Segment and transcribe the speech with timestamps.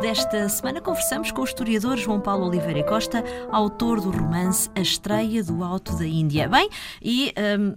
[0.00, 5.44] desta semana conversamos com o historiador João Paulo Oliveira Costa, autor do romance A Estreia
[5.44, 6.48] do Alto da Índia.
[6.48, 6.68] Bem,
[7.00, 7.32] e.
[7.38, 7.76] Um,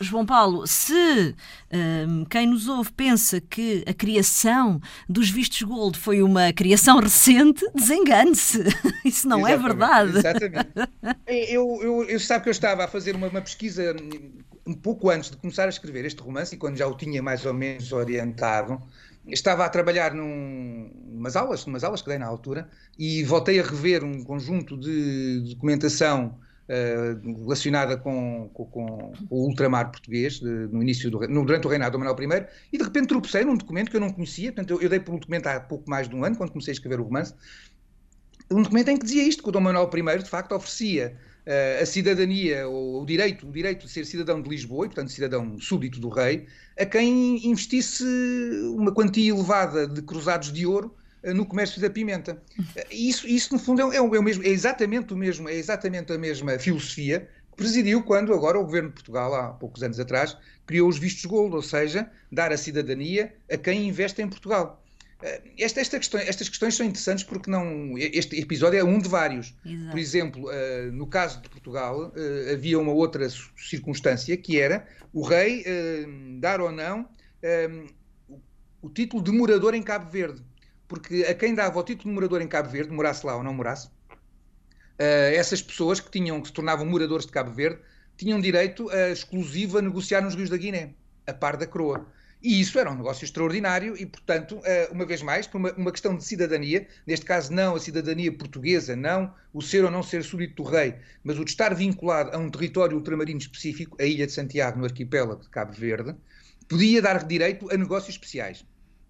[0.00, 1.36] João Paulo, se
[2.08, 7.64] um, quem nos ouve pensa que a criação dos vistos gold foi uma criação recente,
[7.72, 8.64] desengane-se.
[9.04, 10.18] Isso não é exatamente, é verdade.
[10.18, 10.90] Exatamente.
[11.28, 13.94] Eu, eu, eu, sabe que eu estava a fazer uma, uma, pesquisa
[14.66, 17.44] um pouco antes de começar a escrever este romance e quando já o tinha mais
[17.46, 18.82] ou menos orientado,
[19.26, 20.83] estava a trabalhar num,
[21.24, 25.40] umas aulas, umas aulas que dei na altura, e voltei a rever um conjunto de
[25.54, 26.38] documentação
[26.68, 31.70] uh, relacionada com, com, com, o ultramar português, de, no início do, no, durante o
[31.70, 34.70] reinado do Manuel I, e de repente tropecei num documento que eu não conhecia, portanto
[34.70, 36.74] eu, eu dei por um documento há pouco mais de um ano, quando comecei a
[36.74, 37.34] escrever o romance,
[38.50, 41.82] um documento em que dizia isto, que o Dom Manuel I, de facto, oferecia uh,
[41.82, 45.58] a cidadania, ou o direito, o direito de ser cidadão de Lisboa, e portanto cidadão
[45.58, 46.46] súbdito do rei,
[46.78, 48.04] a quem investisse
[48.76, 50.94] uma quantia elevada de cruzados de ouro
[51.32, 52.42] no comércio da pimenta.
[52.90, 56.18] Isso, isso no fundo, é, é, o mesmo, é exatamente o mesmo, é exatamente a
[56.18, 60.36] mesma filosofia que presidiu quando agora o governo de Portugal, há poucos anos atrás,
[60.66, 64.82] criou os vistos gold, ou seja, dar a cidadania a quem investe em Portugal.
[65.22, 69.08] Eh, esta, esta questão, estas questões são interessantes porque não, este episódio é um de
[69.08, 69.54] vários.
[69.64, 69.90] Exato.
[69.90, 70.50] Por exemplo,
[70.92, 72.12] no caso de Portugal,
[72.52, 75.64] havia uma outra circunstância que era o rei
[76.40, 77.08] dar ou não
[78.28, 78.40] o,
[78.82, 80.42] o título de morador em Cabo Verde
[80.88, 83.54] porque a quem dava o título de morador em Cabo Verde, morasse lá ou não
[83.54, 87.80] morasse, uh, essas pessoas que, tinham, que se tornavam moradores de Cabo Verde
[88.16, 90.94] tinham direito a exclusivo a negociar nos rios da Guiné,
[91.26, 92.06] a par da coroa.
[92.44, 95.90] E isso era um negócio extraordinário e, portanto, eh, uma vez mais, por uma, uma,
[95.90, 100.22] questão de cidadania, neste caso não a cidadania portuguesa, não o ser ou não ser
[100.22, 104.26] súdito do rei, mas o de estar vinculado a um território ultramarino específico, a Ilha
[104.26, 106.14] de Santiago, no arquipélago de Cabo Verde,
[106.68, 108.62] podia dar direito a negócios especiais.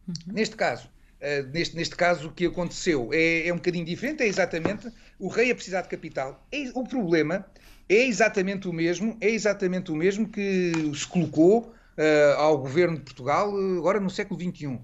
[0.06, 0.32] Uhum.
[0.32, 0.88] Neste caso,
[1.20, 4.88] Uh, neste, neste caso, o que aconteceu é, é, um bocadinho diferente, é exatamente
[5.18, 6.46] o rei a precisar de capital.
[6.52, 7.46] É, o problema
[7.88, 13.04] é exatamente o mesmo, é exatamente o mesmo que se colocou uh, ao governo de
[13.04, 14.78] Portugal uh, agora no século XXI.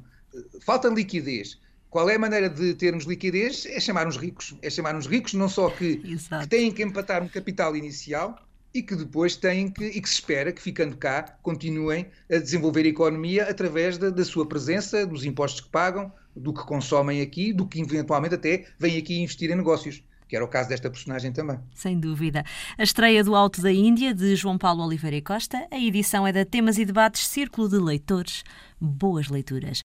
[0.63, 1.59] falta liquidez.
[1.91, 3.67] Qual é a maneira de termos liquidez?
[3.67, 4.55] É chamar uns ricos.
[4.63, 8.39] É chamar uns ricos, não só que, que têm que empatar um capital inicial,
[8.73, 12.85] e que depois têm que, e que se espera que ficando cá, continuem a desenvolver
[12.85, 17.53] a economia através da, da sua presença, dos impostos que pagam, do que consomem aqui,
[17.53, 21.33] do que eventualmente até vêm aqui investir em negócios que era o caso desta personagem
[21.33, 21.59] também.
[21.75, 22.45] Sem dúvida.
[22.79, 26.33] A estreia do Alto da Índia, de João Paulo Oliveira e Costa, a edição é
[26.33, 28.45] da Temas e Debates Círculo de Leitores.
[28.81, 29.81] Boas leituras.